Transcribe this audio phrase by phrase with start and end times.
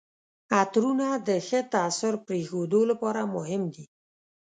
[0.59, 3.85] عطرونه د ښه تاثر پرېښودو لپاره مهم دي.